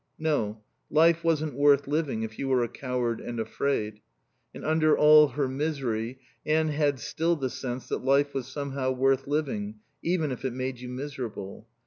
[0.17, 0.63] No.
[0.89, 4.01] Life wasn't worth living if you were a coward and afraid.
[4.51, 9.27] And under all her misery Anne had still the sense that life was somehow worth
[9.27, 11.67] living even if it made you miserable.